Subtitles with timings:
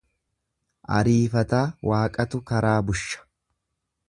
[0.99, 3.25] Ariifataa Waaqatu karaa busha.